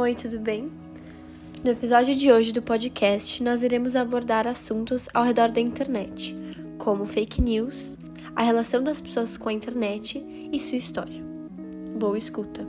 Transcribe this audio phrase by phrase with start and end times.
[0.00, 0.72] Oi, tudo bem?
[1.62, 6.34] No episódio de hoje do podcast, nós iremos abordar assuntos ao redor da internet,
[6.78, 7.98] como fake news,
[8.34, 11.22] a relação das pessoas com a internet e sua história.
[11.98, 12.66] Boa escuta!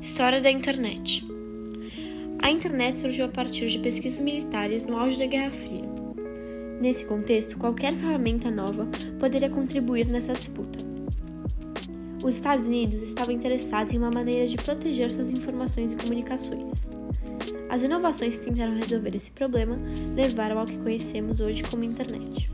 [0.00, 1.35] História da internet.
[2.46, 5.82] A internet surgiu a partir de pesquisas militares no auge da Guerra Fria.
[6.80, 8.86] Nesse contexto, qualquer ferramenta nova
[9.18, 10.78] poderia contribuir nessa disputa.
[12.22, 16.88] Os Estados Unidos estavam interessados em uma maneira de proteger suas informações e comunicações.
[17.68, 19.76] As inovações que tentaram resolver esse problema
[20.14, 22.48] levaram ao que conhecemos hoje como internet.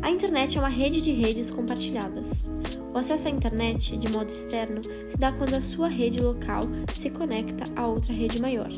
[0.00, 2.44] A internet é uma rede de redes compartilhadas,
[2.92, 6.62] o acesso à internet, de modo externo, se dá quando a sua rede local
[6.94, 8.70] se conecta a outra rede maior.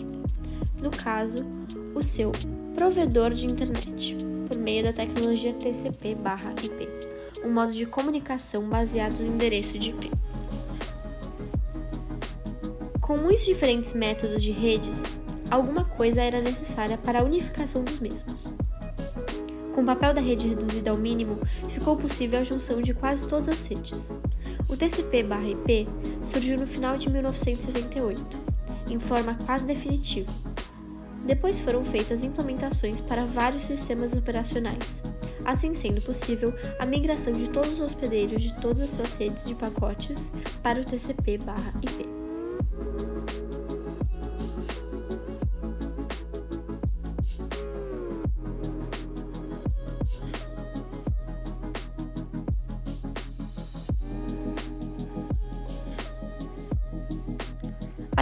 [0.80, 1.44] No caso,
[1.94, 2.30] o seu
[2.76, 4.16] provedor de internet,
[4.48, 6.88] por meio da tecnologia TCP/IP,
[7.44, 10.10] um modo de comunicação baseado no endereço de IP.
[13.00, 15.02] Com muitos diferentes métodos de redes,
[15.50, 18.53] alguma coisa era necessária para a unificação dos mesmos.
[19.74, 21.36] Com o papel da rede reduzido ao mínimo,
[21.68, 24.16] ficou possível a junção de quase todas as redes.
[24.68, 25.88] O TCP/IP
[26.24, 28.36] surgiu no final de 1978,
[28.88, 30.30] em forma quase definitiva.
[31.26, 35.02] Depois foram feitas implementações para vários sistemas operacionais,
[35.44, 39.56] assim sendo possível a migração de todos os hospedeiros de todas as suas redes de
[39.56, 40.30] pacotes
[40.62, 42.13] para o TCP/IP.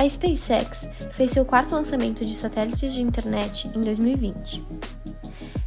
[0.02, 4.60] A SpaceX fez seu quarto lançamento de satélites de internet em 2020.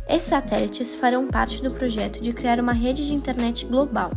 [0.09, 4.11] Esses satélites farão parte do projeto de criar uma rede de internet global.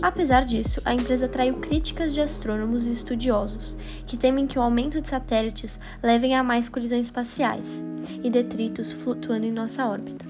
[0.00, 4.98] Apesar disso, a empresa atraiu críticas de astrônomos e estudiosos, que temem que o aumento
[4.98, 7.84] de satélites levem a mais colisões espaciais
[8.24, 10.24] e detritos flutuando em nossa órbita,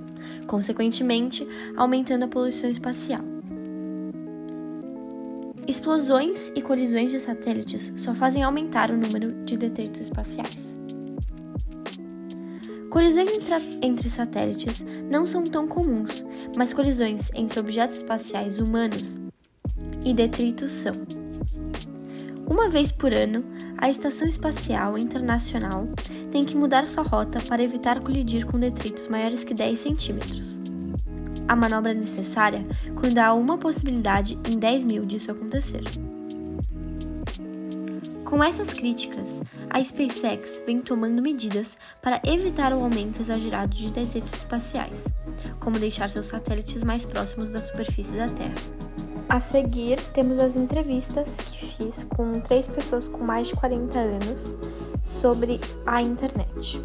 [0.48, 3.31] consequentemente aumentando a poluição espacial.
[5.72, 10.78] Explosões e colisões de satélites só fazem aumentar o número de detritos espaciais.
[12.90, 13.30] Colisões
[13.80, 16.26] entre, satélites não são tão comuns,
[16.58, 19.18] mas colisões entre objetos espaciais humanos
[20.04, 20.92] e detritos são.
[22.46, 23.42] Uma vez por ano,
[23.78, 25.88] a Estação Espacial Internacional
[26.30, 30.51] tem que mudar sua rota para evitar colidir com detritos maiores que 10 centímetros
[31.48, 32.64] a manobra necessária
[32.94, 35.82] quando há uma possibilidade em 10 mil disso acontecer.
[38.24, 44.32] Com essas críticas, a SpaceX vem tomando medidas para evitar o aumento exagerado de detritos
[44.32, 45.04] espaciais,
[45.60, 48.54] como deixar seus satélites mais próximos da superfície da Terra.
[49.28, 54.58] A seguir, temos as entrevistas que fiz com três pessoas com mais de 40 anos
[55.02, 56.80] sobre a internet.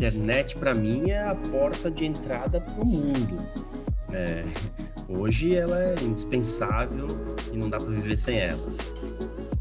[0.00, 3.36] Internet para mim é a porta de entrada para o mundo.
[4.10, 4.42] É,
[5.06, 7.06] hoje ela é indispensável
[7.52, 8.66] e não dá para viver sem ela.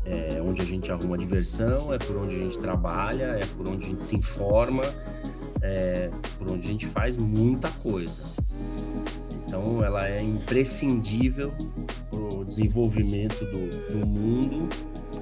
[0.05, 3.85] É onde a gente arruma diversão, é por onde a gente trabalha, é por onde
[3.85, 4.83] a gente se informa,
[5.61, 8.23] é por onde a gente faz muita coisa.
[9.43, 11.51] Então ela é imprescindível
[12.09, 14.69] para o desenvolvimento do, do mundo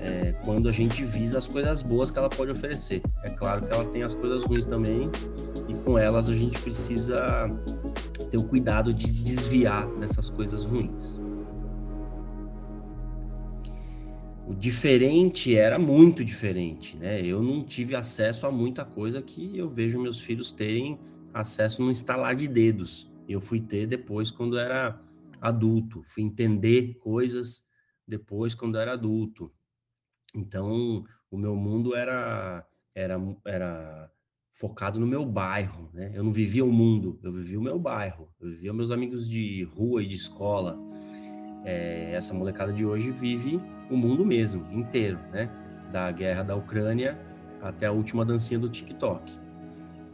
[0.08, 3.02] é, quando a gente visa as coisas boas que ela pode oferecer.
[3.24, 5.10] É claro que ela tem as coisas ruins também,
[5.68, 7.50] e com elas a gente precisa
[8.32, 11.20] ter o cuidado de desviar dessas coisas ruins.
[14.48, 17.22] O diferente era muito diferente, né?
[17.22, 20.98] Eu não tive acesso a muita coisa que eu vejo meus filhos terem
[21.34, 23.12] acesso no instalar de dedos.
[23.28, 24.98] Eu fui ter depois quando era
[25.42, 27.62] adulto, fui entender coisas
[28.08, 29.52] depois quando era adulto.
[30.38, 32.64] Então, o meu mundo era
[32.96, 34.12] era era
[34.54, 36.12] focado no meu bairro, né?
[36.14, 39.64] Eu não vivia o mundo, eu vivia o meu bairro, eu vivia meus amigos de
[39.64, 40.78] rua e de escola.
[41.66, 45.50] É, essa molecada de hoje vive o mundo mesmo, inteiro, né?
[45.92, 47.20] Da guerra da Ucrânia
[47.62, 49.38] até a última dancinha do TikTok.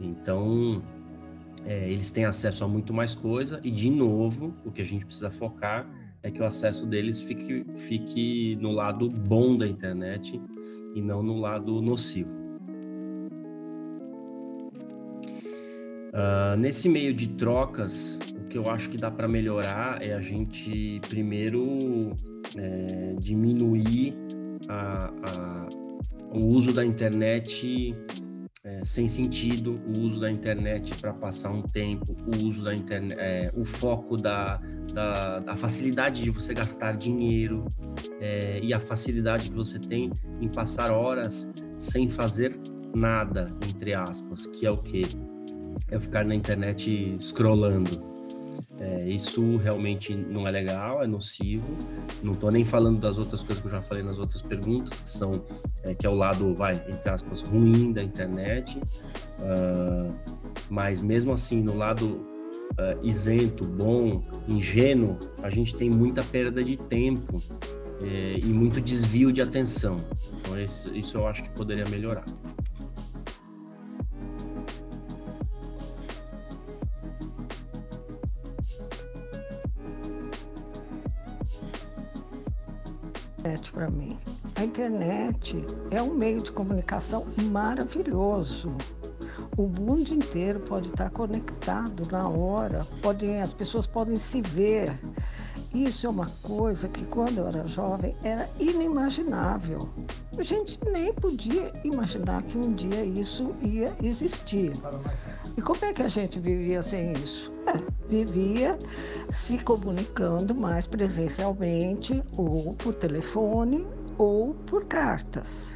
[0.00, 0.82] Então,
[1.64, 5.04] é, eles têm acesso a muito mais coisa e, de novo, o que a gente
[5.04, 5.86] precisa focar
[6.24, 10.40] é que o acesso deles fique, fique no lado bom da internet
[10.94, 12.30] e não no lado nocivo.
[16.14, 20.20] Uh, nesse meio de trocas, o que eu acho que dá para melhorar é a
[20.20, 21.78] gente primeiro
[22.56, 24.14] é, diminuir
[24.68, 25.68] a, a,
[26.32, 27.94] o uso da internet
[28.64, 33.14] é, sem sentido, o uso da internet para passar um tempo, o uso da internet,
[33.18, 34.58] é, o foco da,
[34.92, 37.66] da, da, facilidade de você gastar dinheiro
[38.20, 42.58] é, e a facilidade que você tem em passar horas sem fazer
[42.94, 45.02] nada, entre aspas, que é o que?
[45.90, 48.13] É ficar na internet scrollando
[48.80, 51.76] é, isso realmente não é legal, é nocivo.
[52.22, 55.08] Não estou nem falando das outras coisas que eu já falei nas outras perguntas, que
[55.08, 55.30] são
[55.82, 58.78] é, que é o lado, vai, entre aspas, ruim da internet.
[59.38, 60.14] Uh,
[60.68, 62.26] mas mesmo assim, no lado
[62.72, 67.40] uh, isento, bom, ingênuo, a gente tem muita perda de tempo
[68.02, 69.96] é, e muito desvio de atenção.
[70.40, 72.24] Então, esse, isso eu acho que poderia melhorar.
[83.44, 84.18] Internet para mim.
[84.56, 88.74] A internet é um meio de comunicação maravilhoso.
[89.56, 94.98] O mundo inteiro pode estar conectado na hora, pode, as pessoas podem se ver.
[95.74, 99.90] Isso é uma coisa que quando eu era jovem era inimaginável.
[100.38, 104.72] A gente nem podia imaginar que um dia isso ia existir.
[105.56, 107.53] E como é que a gente vivia sem isso?
[108.08, 108.78] Vivia
[109.30, 113.86] se comunicando mais presencialmente, ou por telefone,
[114.18, 115.72] ou por cartas.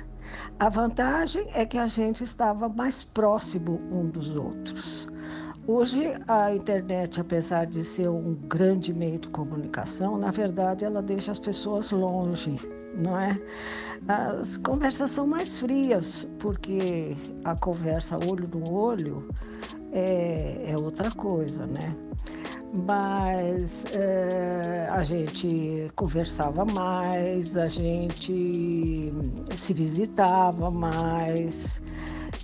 [0.61, 5.09] A vantagem é que a gente estava mais próximo um dos outros.
[5.67, 11.31] Hoje, a internet, apesar de ser um grande meio de comunicação, na verdade, ela deixa
[11.31, 12.57] as pessoas longe,
[12.95, 13.39] não é?
[14.07, 17.15] As conversas são mais frias, porque
[17.45, 19.29] a conversa olho no olho
[19.93, 21.97] é, é outra coisa, né?
[22.73, 29.13] Mas é, a gente conversava mais, a gente
[29.55, 31.81] se visitava mais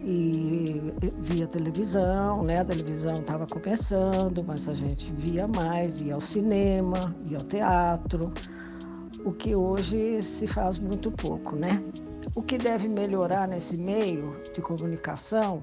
[0.02, 0.80] e
[1.20, 2.60] via televisão, né?
[2.60, 8.32] A televisão estava começando, mas a gente via mais, ia ao cinema, ia ao teatro,
[9.24, 11.82] o que hoje se faz muito pouco, né?
[12.34, 15.62] O que deve melhorar nesse meio de comunicação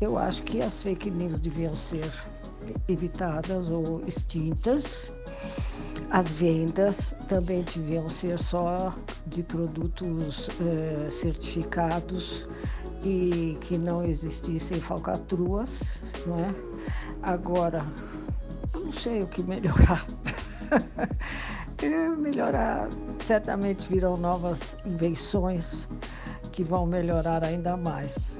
[0.00, 2.10] eu acho que as fake news deviam ser
[2.88, 5.12] evitadas ou extintas.
[6.10, 8.94] As vendas também deviam ser só
[9.26, 12.46] de produtos eh, certificados
[13.02, 15.82] e que não existissem falcatruas,
[16.26, 16.54] não é?
[17.22, 17.84] Agora,
[18.74, 20.06] eu não sei o que melhorar.
[22.18, 22.88] melhorar,
[23.26, 25.88] certamente virão novas invenções
[26.52, 28.36] que vão melhorar ainda mais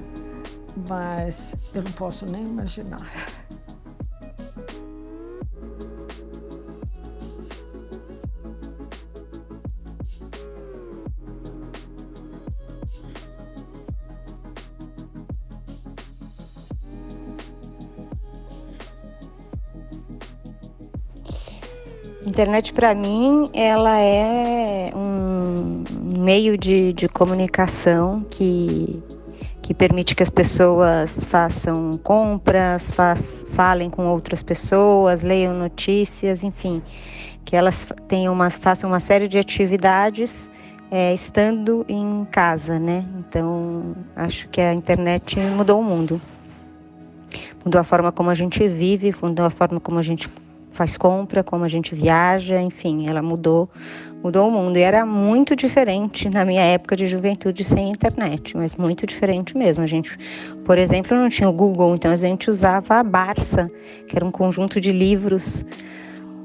[0.89, 3.01] mas eu não posso nem imaginar.
[22.25, 25.85] Internet para mim ela é um
[26.19, 29.22] meio de, de comunicação que que
[29.83, 36.81] permite que as pessoas façam compras, faz, falem com outras pessoas, leiam notícias, enfim,
[37.45, 40.49] que elas tenham uma, façam uma série de atividades
[40.89, 43.05] é, estando em casa, né?
[43.19, 46.21] Então, acho que a internet mudou o mundo.
[47.65, 50.29] Mudou a forma como a gente vive, mudou a forma como a gente
[50.73, 53.69] faz compra, como a gente viaja, enfim, ela mudou,
[54.23, 54.77] mudou o mundo.
[54.77, 59.85] E era muito diferente na minha época de juventude sem internet, mas muito diferente mesmo.
[59.85, 60.19] A gente,
[60.65, 63.71] por exemplo, não tinha o Google, então a gente usava a Barça,
[64.09, 65.65] que era um conjunto de livros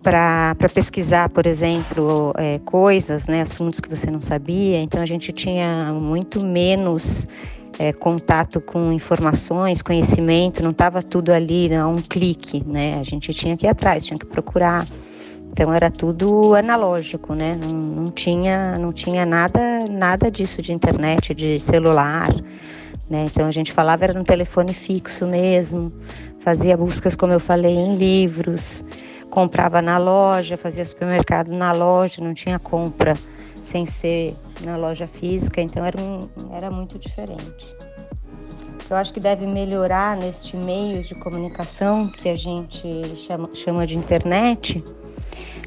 [0.03, 4.79] para pesquisar, por exemplo, é, coisas, né, assuntos que você não sabia.
[4.79, 7.27] Então a gente tinha muito menos
[7.79, 12.99] é, contato com informações, conhecimento, não estava tudo ali a um clique, né?
[12.99, 14.85] A gente tinha que ir atrás, tinha que procurar.
[15.51, 17.59] Então era tudo analógico, né?
[17.61, 22.29] Não, não tinha, não tinha nada, nada disso de internet, de celular,
[23.09, 23.25] né?
[23.25, 25.91] Então a gente falava era no telefone fixo mesmo,
[26.39, 28.83] fazia buscas, como eu falei, em livros,
[29.29, 33.15] comprava na loja, fazia supermercado na loja, não tinha compra
[33.71, 37.75] sem ser na loja física, então era, um, era muito diferente.
[38.89, 43.97] Eu acho que deve melhorar neste meio de comunicação que a gente chama, chama de
[43.97, 44.81] internet.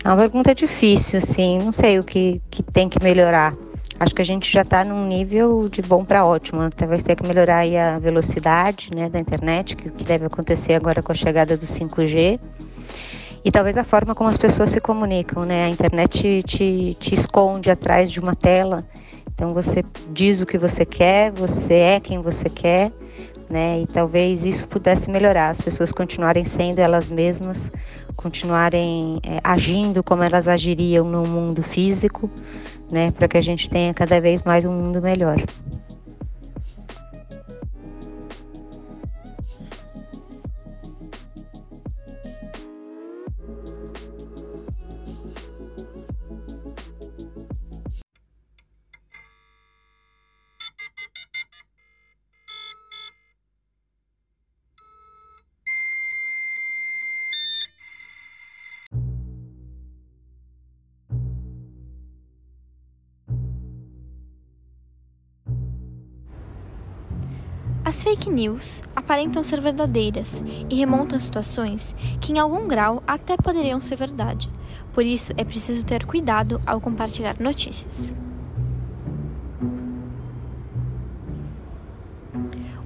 [0.02, 3.54] É uma pergunta difícil, assim, não sei o que, que tem que melhorar.
[3.98, 6.62] acho que a gente já está num nível de bom para ótimo.
[6.62, 11.02] Até vai ter que melhorar a velocidade né, da internet, que, que deve acontecer agora
[11.02, 12.40] com a chegada do 5G.
[13.44, 15.64] E talvez a forma como as pessoas se comunicam, né?
[15.64, 18.84] A internet te, te esconde atrás de uma tela.
[19.34, 19.82] Então você
[20.12, 22.92] diz o que você quer, você é quem você quer,
[23.48, 23.80] né?
[23.80, 27.72] E talvez isso pudesse melhorar, as pessoas continuarem sendo elas mesmas,
[28.14, 32.30] continuarem é, agindo como elas agiriam no mundo físico,
[32.92, 33.10] né?
[33.10, 35.42] Para que a gente tenha cada vez mais um mundo melhor.
[67.90, 73.36] As fake news aparentam ser verdadeiras e remontam a situações que, em algum grau, até
[73.36, 74.48] poderiam ser verdade.
[74.92, 78.14] Por isso, é preciso ter cuidado ao compartilhar notícias.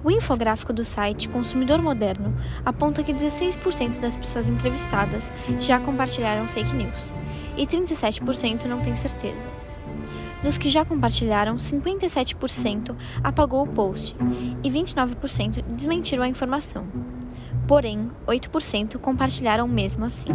[0.02, 2.34] O infográfico do site Consumidor Moderno
[2.64, 7.12] aponta que 16% das pessoas entrevistadas já compartilharam fake news
[7.58, 9.63] e 37% não têm certeza.
[10.44, 14.14] Dos que já compartilharam, 57% apagou o post
[14.62, 16.86] e 29% desmentiram a informação.
[17.66, 20.28] Porém, 8% compartilharam mesmo assim.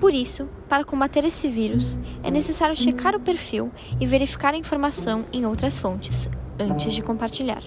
[0.00, 5.24] Por isso, para combater esse vírus, é necessário checar o perfil e verificar a informação
[5.32, 7.62] em outras fontes antes de compartilhar.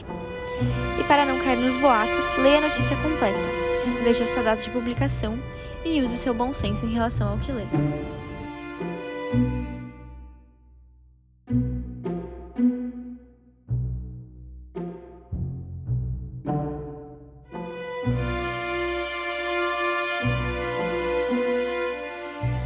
[0.99, 3.49] E para não cair nos boatos, leia a notícia completa,
[4.03, 5.39] veja sua data de publicação
[5.85, 7.63] e use seu bom senso em relação ao que lê.